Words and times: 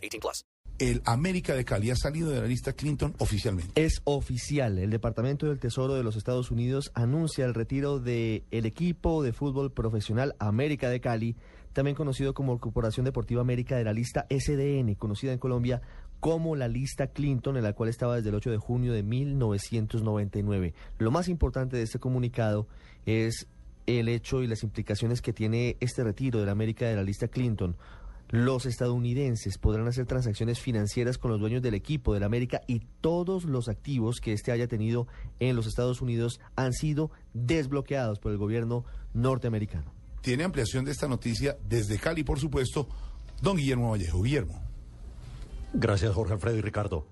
18 0.00 0.20
plus. 0.20 0.44
El 0.78 1.02
América 1.04 1.54
de 1.54 1.66
Cali 1.66 1.90
ha 1.90 1.94
salido 1.94 2.30
de 2.30 2.40
la 2.40 2.46
lista 2.46 2.72
Clinton 2.72 3.14
oficialmente. 3.18 3.84
Es 3.84 4.00
oficial. 4.04 4.78
El 4.78 4.88
Departamento 4.88 5.46
del 5.46 5.58
Tesoro 5.58 5.92
de 5.92 6.02
los 6.02 6.16
Estados 6.16 6.50
Unidos 6.50 6.90
anuncia 6.94 7.44
el 7.44 7.52
retiro 7.52 8.00
del 8.00 8.44
el 8.50 8.64
equipo 8.64 9.22
de 9.22 9.34
fútbol 9.34 9.72
profesional 9.72 10.34
América 10.38 10.88
de 10.88 11.02
Cali, 11.02 11.36
también 11.74 11.94
conocido 11.94 12.32
como 12.32 12.58
Corporación 12.58 13.04
Deportiva 13.04 13.42
América 13.42 13.76
de 13.76 13.84
la 13.84 13.92
lista 13.92 14.26
SDN, 14.30 14.94
conocida 14.94 15.34
en 15.34 15.38
Colombia 15.38 15.82
como 16.20 16.56
la 16.56 16.68
lista 16.68 17.08
Clinton, 17.08 17.56
en 17.56 17.64
la 17.64 17.72
cual 17.72 17.88
estaba 17.88 18.16
desde 18.16 18.28
el 18.28 18.34
8 18.36 18.50
de 18.50 18.58
junio 18.58 18.92
de 18.92 19.02
1999. 19.02 20.74
Lo 20.98 21.10
más 21.10 21.28
importante 21.28 21.76
de 21.76 21.82
este 21.82 21.98
comunicado 21.98 22.66
es 23.04 23.48
el 23.86 24.08
hecho 24.08 24.42
y 24.42 24.46
las 24.46 24.62
implicaciones 24.62 25.20
que 25.20 25.32
tiene 25.32 25.76
este 25.80 26.04
retiro 26.04 26.40
de 26.40 26.46
la 26.46 26.52
América 26.52 26.86
de 26.86 26.96
la 26.96 27.02
lista 27.02 27.28
Clinton. 27.28 27.76
Los 28.30 28.64
estadounidenses 28.64 29.58
podrán 29.58 29.88
hacer 29.88 30.06
transacciones 30.06 30.60
financieras 30.60 31.18
con 31.18 31.32
los 31.32 31.40
dueños 31.40 31.62
del 31.62 31.74
equipo 31.74 32.14
de 32.14 32.20
la 32.20 32.26
América 32.26 32.60
y 32.68 32.78
todos 33.00 33.44
los 33.44 33.68
activos 33.68 34.20
que 34.20 34.32
éste 34.32 34.52
haya 34.52 34.68
tenido 34.68 35.08
en 35.40 35.56
los 35.56 35.66
Estados 35.66 36.00
Unidos 36.00 36.40
han 36.54 36.72
sido 36.72 37.10
desbloqueados 37.34 38.20
por 38.20 38.30
el 38.30 38.38
gobierno 38.38 38.84
norteamericano. 39.14 39.92
Tiene 40.20 40.44
ampliación 40.44 40.84
de 40.84 40.92
esta 40.92 41.08
noticia 41.08 41.56
desde 41.68 41.98
Cali, 41.98 42.22
por 42.22 42.38
supuesto, 42.38 42.88
don 43.42 43.56
Guillermo 43.56 43.90
Vallejo. 43.90 44.22
Guillermo. 44.22 44.62
Gracias, 45.72 46.14
Jorge 46.14 46.34
Alfredo 46.34 46.56
y 46.56 46.60
Ricardo. 46.60 47.08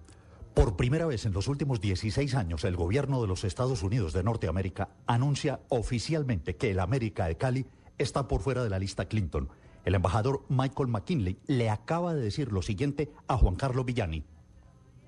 Por 0.54 0.76
primera 0.76 1.06
vez 1.06 1.26
en 1.26 1.32
los 1.32 1.48
últimos 1.48 1.80
16 1.80 2.34
años, 2.36 2.62
el 2.62 2.76
gobierno 2.76 3.20
de 3.20 3.26
los 3.26 3.42
Estados 3.42 3.82
Unidos 3.82 4.12
de 4.12 4.22
Norteamérica 4.22 4.90
anuncia 5.06 5.60
oficialmente 5.68 6.54
que 6.54 6.70
el 6.70 6.78
América 6.78 7.26
de 7.26 7.36
Cali 7.36 7.66
está 7.96 8.28
por 8.28 8.40
fuera 8.40 8.62
de 8.62 8.70
la 8.70 8.78
lista 8.78 9.06
Clinton. 9.06 9.48
El 9.84 9.94
embajador 9.94 10.40
Michael 10.48 10.88
McKinley 10.88 11.36
le 11.46 11.70
acaba 11.70 12.14
de 12.14 12.22
decir 12.22 12.52
lo 12.52 12.62
siguiente 12.62 13.08
a 13.28 13.36
Juan 13.36 13.56
Carlos 13.56 13.84
Villani. 13.84 14.24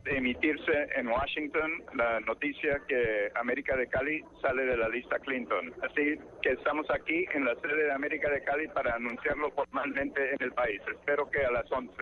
De 0.05 0.17
emitirse 0.17 0.89
en 0.97 1.09
Washington 1.09 1.71
la 1.95 2.21
noticia 2.21 2.81
que 2.89 3.31
América 3.35 3.77
de 3.77 3.87
Cali 3.89 4.25
sale 4.41 4.65
de 4.65 4.77
la 4.77 4.89
lista 4.89 5.19
Clinton. 5.19 5.73
Así 5.83 6.19
que 6.43 6.53
estamos 6.53 6.87
aquí 6.91 7.27
en 7.35 7.45
la 7.45 7.55
sede 7.57 7.85
de 7.85 7.93
América 7.93 8.31
de 8.31 8.43
Cali 8.43 8.67
para 8.69 8.95
anunciarlo 8.95 9.51
formalmente 9.51 10.35
en 10.35 10.43
el 10.43 10.53
país. 10.53 10.81
Espero 10.91 11.31
que 11.31 11.45
a 11.45 11.51
las 11.51 11.71
11 11.71 11.93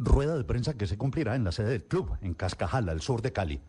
rueda 0.00 0.36
de 0.36 0.44
prensa 0.44 0.76
que 0.76 0.86
se 0.86 0.96
cumplirá 0.96 1.36
en 1.36 1.44
la 1.44 1.52
sede 1.52 1.70
del 1.70 1.84
club, 1.84 2.16
en 2.22 2.32
Cascajal, 2.32 2.88
al 2.88 3.02
sur 3.02 3.20
de 3.20 3.32
Cali. 3.32 3.60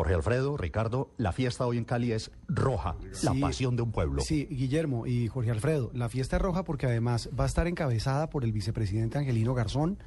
Jorge 0.00 0.14
Alfredo, 0.14 0.56
Ricardo, 0.56 1.10
la 1.18 1.30
fiesta 1.30 1.66
hoy 1.66 1.76
en 1.76 1.84
Cali 1.84 2.12
es 2.12 2.30
roja, 2.48 2.96
la 3.22 3.34
pasión 3.34 3.76
de 3.76 3.82
un 3.82 3.92
pueblo. 3.92 4.22
Sí, 4.22 4.46
Guillermo 4.50 5.06
y 5.06 5.28
Jorge 5.28 5.50
Alfredo, 5.50 5.90
la 5.92 6.08
fiesta 6.08 6.36
es 6.36 6.42
roja 6.42 6.64
porque 6.64 6.86
además 6.86 7.28
va 7.38 7.44
a 7.44 7.46
estar 7.46 7.66
encabezada 7.66 8.30
por 8.30 8.42
el 8.44 8.52
vicepresidente 8.52 9.18
Angelino 9.18 9.52
Garzón, 9.52 9.98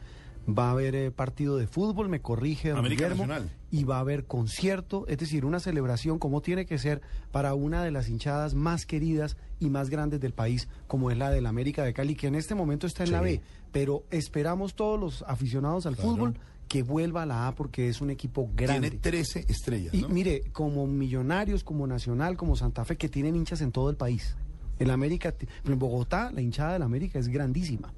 va 0.50 0.70
a 0.70 0.72
haber 0.72 0.96
eh, 0.96 1.12
partido 1.12 1.58
de 1.58 1.68
fútbol, 1.68 2.10
me 2.10 2.22
corrige 2.22 2.70
don 2.70 2.80
América 2.80 3.04
Guillermo, 3.08 3.28
Nacional. 3.28 3.52
y 3.70 3.84
va 3.84 3.98
a 3.98 4.00
haber 4.00 4.26
concierto, 4.26 5.06
es 5.08 5.20
decir, 5.20 5.46
una 5.46 5.60
celebración 5.60 6.18
como 6.18 6.42
tiene 6.42 6.66
que 6.66 6.80
ser 6.80 7.02
para 7.32 7.54
una 7.54 7.84
de 7.84 7.92
las 7.92 8.10
hinchadas 8.10 8.56
más 8.56 8.88
queridas 8.88 9.38
y 9.60 9.70
más 9.70 9.92
grandes 9.92 10.20
del 10.22 10.34
país, 10.34 10.70
como 10.88 11.12
es 11.12 11.20
la 11.20 11.30
del 11.30 11.46
América 11.46 11.84
de 11.84 11.94
Cali, 11.94 12.16
que 12.16 12.26
en 12.26 12.34
este 12.36 12.56
momento 12.56 12.88
está 12.88 13.04
en 13.04 13.12
la. 13.12 13.22
B, 13.22 13.42
pero 13.72 14.06
esperamos 14.10 14.74
todos 14.74 15.00
los 15.00 15.24
aficionados 15.28 15.86
al 15.86 15.96
Claro. 15.96 16.10
fútbol 16.10 16.40
que 16.68 16.84
vuelva 16.84 17.24
a 17.24 17.26
la 17.26 17.48
A 17.48 17.56
porque 17.56 17.88
es 17.90 18.02
un 18.02 18.10
equipo 18.10 18.50
grande. 18.56 18.90
Tiene 18.90 19.02
13 19.02 19.46
estrellas. 19.48 19.94
Y 19.94 20.04
mire, 20.06 20.42
como 20.52 20.88
Millonarios, 20.88 21.64
como 21.64 21.86
Nacional, 21.88 22.36
como 22.38 22.56
Santa 22.56 22.84
Fe, 22.86 22.98
que 22.98 23.10
tienen 23.10 23.36
hinchas 23.36 23.62
en 23.62 23.72
todo 23.72 23.90
el 23.90 23.96
país. 23.96 24.36
El 24.80 24.90
América, 24.90 25.34
en 25.66 25.80
Bogotá, 25.80 26.32
la 26.32 26.42
hinchada 26.42 26.74
del 26.74 26.82
América 26.82 27.20
es 27.20 27.28
grandísima. 27.28 27.94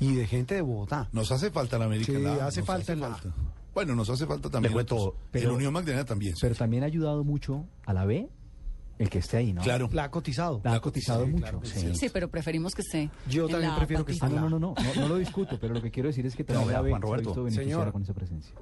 Y 0.00 0.14
de 0.14 0.26
gente 0.26 0.54
de 0.54 0.60
Bogotá. 0.62 1.08
Nos 1.12 1.32
hace 1.32 1.50
falta 1.50 1.78
la 1.78 1.86
América. 1.86 2.06
Sí, 2.12 2.16
en 2.16 2.24
la 2.24 2.34
A, 2.34 2.46
hace 2.48 2.62
falta 2.62 2.92
en 2.92 3.00
la 3.00 3.14
A. 3.14 3.20
Bueno, 3.74 3.94
nos 3.94 4.10
hace 4.10 4.26
falta 4.26 4.50
también. 4.50 4.72
Le 4.72 4.74
cuento, 4.74 4.96
otros. 4.96 5.14
pero- 5.30 5.50
el 5.50 5.56
Unión 5.56 5.72
Magdalena 5.72 6.04
también. 6.04 6.34
Pero 6.40 6.54
también 6.54 6.82
ha 6.82 6.86
ayudado 6.86 7.24
mucho 7.24 7.64
a 7.86 7.92
la 7.94 8.04
B 8.04 8.28
el 8.98 9.08
que 9.10 9.18
esté 9.18 9.36
ahí, 9.38 9.52
¿no? 9.52 9.62
Claro. 9.62 9.88
La 9.92 10.04
ha 10.04 10.10
cotizado. 10.10 10.60
La 10.64 10.74
ha 10.74 10.80
cotizado 10.80 11.24
Sí, 11.24 11.30
mucho. 11.30 11.42
claro 11.42 11.60
sí. 11.62 11.94
Sí, 11.94 12.08
pero 12.12 12.28
preferimos 12.28 12.74
que 12.74 12.82
esté. 12.82 13.10
Yo 13.28 13.44
en 13.46 13.50
también 13.52 13.70
la 13.70 13.76
prefiero 13.76 14.04
que 14.04 14.12
patita. 14.12 14.26
Ah, 14.26 14.28
esté 14.28 14.40
no, 14.40 14.48
no, 14.50 14.58
no, 14.58 14.74
no, 14.76 15.00
no 15.02 15.08
lo 15.08 15.16
discuto, 15.16 15.58
pero 15.60 15.74
lo 15.74 15.82
que 15.82 15.90
quiero 15.90 16.08
decir 16.08 16.26
es 16.26 16.34
que 16.36 16.44
también 16.44 16.68
B 16.68 16.74
Juan 16.74 16.84
se 16.90 16.94
ha 16.96 16.98
Roberto. 17.00 17.50
Señor. 17.50 17.92
con 17.92 18.02
esa 18.02 18.14
presencia. 18.14 18.54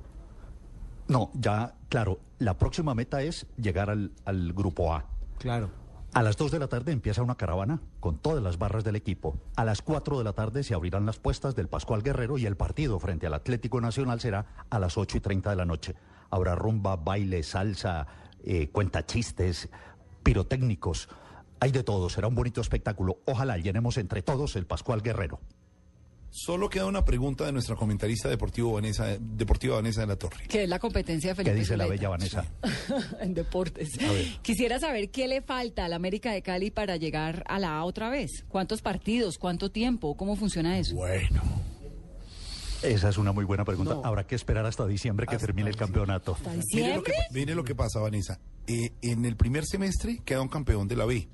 No, 1.08 1.30
ya, 1.34 1.74
claro, 1.88 2.18
la 2.38 2.58
próxima 2.58 2.94
meta 2.94 3.22
es 3.22 3.46
llegar 3.56 3.90
al, 3.90 4.12
al 4.24 4.52
grupo 4.52 4.92
A. 4.92 5.04
Claro. 5.38 5.70
A 6.14 6.22
las 6.22 6.36
2 6.36 6.50
de 6.50 6.58
la 6.58 6.66
tarde 6.68 6.92
empieza 6.92 7.22
una 7.22 7.34
caravana 7.36 7.80
con 8.00 8.18
todas 8.18 8.42
las 8.42 8.58
barras 8.58 8.84
del 8.84 8.96
equipo. 8.96 9.36
A 9.54 9.64
las 9.64 9.82
4 9.82 10.18
de 10.18 10.24
la 10.24 10.32
tarde 10.32 10.62
se 10.64 10.74
abrirán 10.74 11.04
las 11.06 11.18
puestas 11.18 11.54
del 11.54 11.68
Pascual 11.68 12.02
Guerrero 12.02 12.38
y 12.38 12.46
el 12.46 12.56
partido 12.56 12.98
frente 12.98 13.26
al 13.26 13.34
Atlético 13.34 13.80
Nacional 13.80 14.18
será 14.20 14.46
a 14.70 14.78
las 14.78 14.96
8 14.96 15.18
y 15.18 15.20
30 15.20 15.50
de 15.50 15.56
la 15.56 15.64
noche. 15.66 15.94
Habrá 16.30 16.54
rumba, 16.54 16.96
baile, 16.96 17.42
salsa, 17.42 18.06
eh, 18.42 18.68
cuentachistes, 18.70 19.68
pirotécnicos. 20.26 21.08
Hay 21.60 21.70
de 21.70 21.84
todo, 21.84 22.10
será 22.10 22.26
un 22.26 22.34
bonito 22.34 22.60
espectáculo. 22.60 23.20
Ojalá 23.26 23.58
llenemos 23.58 23.96
entre 23.96 24.22
todos 24.22 24.56
el 24.56 24.66
Pascual 24.66 25.00
Guerrero. 25.00 25.38
Solo 26.30 26.68
queda 26.68 26.86
una 26.86 27.04
pregunta 27.04 27.46
de 27.46 27.52
nuestra 27.52 27.76
comentarista 27.76 28.28
deportivo 28.28 28.72
Vanessa, 28.72 29.16
deportiva 29.20 29.76
Vanessa 29.76 30.00
de 30.00 30.08
la 30.08 30.16
Torre. 30.16 30.48
Que 30.48 30.64
es 30.64 30.68
la 30.68 30.80
competencia 30.80 31.30
de 31.30 31.36
Felipe 31.36 31.54
¿Qué 31.54 31.60
dice 31.60 31.76
la 31.76 31.86
bella 31.86 32.08
Vanessa? 32.08 32.44
en 33.20 33.34
deportes. 33.34 33.98
A 34.00 34.12
ver. 34.12 34.26
Quisiera 34.42 34.80
saber 34.80 35.10
qué 35.10 35.28
le 35.28 35.42
falta 35.42 35.84
al 35.84 35.92
América 35.92 36.32
de 36.32 36.42
Cali 36.42 36.72
para 36.72 36.96
llegar 36.96 37.44
a 37.46 37.60
la 37.60 37.78
A 37.78 37.84
otra 37.84 38.10
vez. 38.10 38.44
¿Cuántos 38.48 38.82
partidos? 38.82 39.38
¿Cuánto 39.38 39.70
tiempo? 39.70 40.16
¿Cómo 40.16 40.34
funciona 40.34 40.76
eso? 40.76 40.96
Bueno. 40.96 41.40
Esa 42.94 43.08
es 43.08 43.18
una 43.18 43.32
muy 43.32 43.44
buena 43.44 43.64
pregunta. 43.64 43.94
No. 43.94 44.04
Habrá 44.04 44.26
que 44.26 44.34
esperar 44.34 44.66
hasta 44.66 44.86
diciembre 44.86 45.26
que 45.26 45.34
Hasta 45.36 45.46
termine 45.46 45.70
el 45.70 45.76
campeonato. 45.76 46.34
¿Hasta 46.34 46.50
Mire 46.72 46.96
lo, 46.96 47.02
que, 47.02 47.12
mire 47.32 47.54
lo 47.54 47.64
que 47.64 47.74
pasa, 47.74 48.00
Vanessa. 48.00 48.38
Eh, 48.66 48.92
en 49.02 49.24
el 49.24 49.36
primer 49.36 49.64
semestre 49.66 50.20
queda 50.24 50.40
un 50.42 50.48
campeón 50.48 50.88
de 50.88 50.96
la 50.96 51.04
B. 51.04 51.28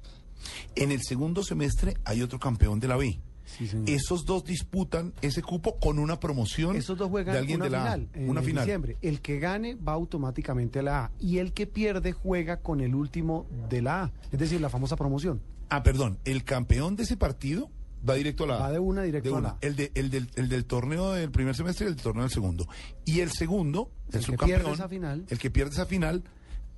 En 0.74 0.90
el 0.92 1.02
segundo 1.02 1.42
semestre 1.44 1.96
hay 2.04 2.22
otro 2.22 2.38
campeón 2.38 2.80
de 2.80 2.88
la 2.88 2.96
B. 2.96 3.20
Sí. 3.44 3.68
Esos 3.86 4.24
dos 4.24 4.44
disputan 4.44 5.12
ese 5.20 5.42
cupo 5.42 5.76
con 5.78 5.98
una 5.98 6.18
promoción 6.18 6.74
Esos 6.76 6.96
dos 6.96 7.10
juegan 7.10 7.34
de 7.34 7.38
alguien 7.40 7.56
una 7.60 7.64
de 7.64 7.70
la 7.70 7.78
A. 7.80 7.82
final 7.96 8.08
en 8.14 8.30
Una 8.30 8.40
en 8.40 8.46
final. 8.46 8.64
diciembre. 8.64 8.96
El 9.02 9.20
que 9.20 9.38
gane 9.40 9.74
va 9.74 9.92
automáticamente 9.92 10.78
a 10.78 10.82
la 10.82 11.04
A. 11.06 11.10
Y 11.18 11.38
el 11.38 11.52
que 11.52 11.66
pierde 11.66 12.12
juega 12.12 12.58
con 12.60 12.80
el 12.80 12.94
último 12.94 13.46
de 13.68 13.82
la 13.82 14.04
A. 14.04 14.12
Es 14.30 14.38
decir, 14.38 14.60
la 14.60 14.70
famosa 14.70 14.96
promoción. 14.96 15.42
Ah, 15.68 15.82
perdón. 15.82 16.18
El 16.24 16.44
campeón 16.44 16.96
de 16.96 17.02
ese 17.02 17.16
partido 17.16 17.68
va 18.08 18.14
directo 18.14 18.44
a 18.44 18.46
la 18.48 18.54
A. 18.56 18.58
Va 18.60 18.70
de 18.72 18.78
una 18.78 19.02
directo 19.02 19.30
De 19.30 19.36
a 19.36 19.40
la 19.40 19.48
A. 19.50 19.58
El, 19.60 19.76
de- 19.76 19.92
el 19.94 20.10
del, 20.10 20.30
el 20.36 20.48
del 20.48 20.64
torneo 20.64 21.12
del 21.12 21.30
primer 21.30 21.54
semestre 21.54 21.86
y 21.86 21.88
el 21.88 21.94
del 21.96 22.02
torneo 22.02 22.22
del 22.22 22.32
segundo. 22.32 22.66
Y 23.04 23.20
el 23.20 23.30
segundo, 23.30 23.90
el, 24.08 24.14
El 24.16 24.20
que 24.20 24.26
subcampeón, 24.26 24.60
pierde 24.60 24.72
esa 24.74 24.88
final. 24.88 25.24
el 25.28 25.38
que 25.38 25.50
pierde 25.50 25.72
esa 25.72 25.86
final, 25.86 26.24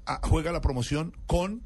ah, 0.06 0.20
juega 0.22 0.52
la 0.52 0.60
promoción 0.60 1.14
con 1.26 1.62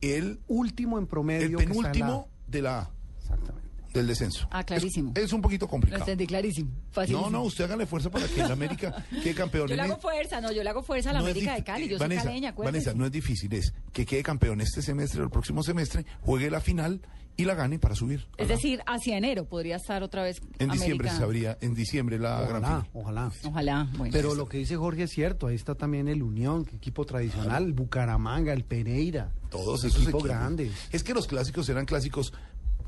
el, 0.00 0.40
Último 0.48 0.98
en 0.98 1.06
promedio. 1.06 1.58
el 1.60 1.64
que 1.66 1.72
está 1.72 1.74
en 1.74 1.82
la 1.82 1.92
penúltimo 1.92 2.28
de 2.48 2.62
la 2.62 2.78
A. 2.80 2.90
Exactamente. 3.20 3.61
Del 3.92 4.06
descenso. 4.06 4.48
Ah, 4.50 4.64
clarísimo. 4.64 5.12
Es, 5.14 5.24
es 5.24 5.32
un 5.32 5.40
poquito 5.42 5.66
Lo 5.66 5.70
complicado. 5.70 6.02
entendí 6.02 6.26
clarísimo. 6.26 6.70
Facilísimo. 6.90 7.30
No, 7.30 7.38
no, 7.38 7.42
usted 7.44 7.64
hágale 7.64 7.86
fuerza 7.86 8.10
para 8.10 8.26
que 8.26 8.40
el 8.40 8.50
América 8.50 9.04
quede 9.22 9.34
campeón. 9.34 9.68
Yo 9.68 9.76
le 9.76 9.82
hago 9.82 9.98
fuerza, 9.98 10.40
no, 10.40 10.50
yo 10.52 10.62
le 10.62 10.70
hago 10.70 10.82
fuerza 10.82 11.10
a 11.10 11.12
la 11.14 11.18
no 11.20 11.26
América 11.26 11.54
de 11.54 11.64
Cali. 11.64 11.88
Yo 11.88 11.98
Vanessa, 11.98 12.22
soy 12.22 12.28
caleña. 12.30 12.52
Vanessa, 12.52 12.94
no 12.94 13.06
es 13.06 13.12
difícil, 13.12 13.52
es 13.54 13.72
que 13.92 14.06
quede 14.06 14.22
campeón 14.22 14.60
este 14.60 14.82
semestre 14.82 15.20
o 15.20 15.24
el 15.24 15.30
próximo 15.30 15.62
semestre, 15.62 16.04
juegue 16.20 16.50
la 16.50 16.60
final 16.60 17.00
y 17.34 17.44
la 17.46 17.54
gane 17.54 17.78
para 17.78 17.94
subir. 17.94 18.26
Es 18.36 18.48
decir, 18.48 18.82
hacia 18.86 19.16
enero 19.16 19.46
podría 19.46 19.76
estar 19.76 20.02
otra 20.02 20.22
vez 20.22 20.40
en 20.58 20.68
diciembre 20.70 21.08
se 21.08 21.16
sabría, 21.16 21.56
en 21.62 21.74
diciembre 21.74 22.18
la 22.18 22.42
gran 22.42 22.62
Ojalá, 22.62 22.66
final. 22.82 22.90
ojalá. 22.92 23.32
Ojalá, 23.44 23.88
bueno. 23.96 24.12
Pero 24.12 24.34
lo 24.34 24.46
que 24.46 24.58
dice 24.58 24.76
Jorge 24.76 25.04
es 25.04 25.10
cierto, 25.12 25.46
ahí 25.46 25.54
está 25.54 25.74
también 25.74 26.08
el 26.08 26.22
Unión, 26.22 26.64
que 26.66 26.76
equipo 26.76 27.06
tradicional, 27.06 27.64
el 27.64 27.72
Bucaramanga, 27.72 28.52
el 28.52 28.64
Pereira. 28.64 29.32
Todos 29.50 29.84
esos 29.84 30.02
equipos 30.02 30.20
equipos. 30.22 30.24
grandes. 30.24 30.72
Es 30.92 31.02
que 31.02 31.14
los 31.14 31.26
clásicos 31.26 31.66
eran 31.70 31.86
clásicos 31.86 32.34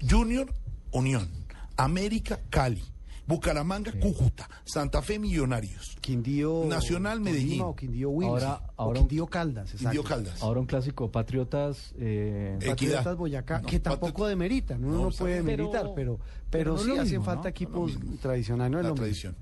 Junior, 0.08 0.52
Unión, 0.94 1.28
América, 1.76 2.40
Cali, 2.50 2.82
Bucaramanga, 3.26 3.90
Cúcuta, 4.00 4.48
Santa 4.64 5.02
Fe, 5.02 5.18
Millonarios, 5.18 5.96
Quindío 6.00 6.64
Nacional, 6.68 7.20
Medellín. 7.20 7.62
o 7.62 7.74
Quindío 7.74 8.10
Wilson. 8.10 8.38
Ahora- 8.38 8.62
o 8.76 8.92
Quindío 8.92 9.26
Caldas, 9.26 9.70
exacto. 9.72 9.88
Indio 9.88 10.04
Caldas. 10.04 10.42
Ahora 10.42 10.60
un 10.60 10.66
clásico, 10.66 11.10
Patriotas. 11.10 11.94
Eh, 11.98 12.52
Patriotas 12.64 13.00
Equidad. 13.00 13.16
Boyacá, 13.16 13.60
No, 13.60 13.66
que 13.66 13.80
tampoco 13.80 14.26
demeritan, 14.26 14.84
uno 14.84 14.92
No, 14.98 15.02
no, 15.04 15.10
puede 15.10 15.34
demeritar, 15.36 15.82
Pero- 15.94 15.94
pero, 15.94 16.20
pero, 16.50 16.78
sí 16.78 16.96
hacen 16.98 17.24
falta 17.24 17.44
¿no? 17.44 17.48
equipos 17.48 17.92
tradicionales, 18.20 18.70
no 18.72 18.78
es 18.78 18.82
la 18.84 18.88
lo 18.90 18.94
mismo. 18.94 19.04
tradición. 19.04 19.36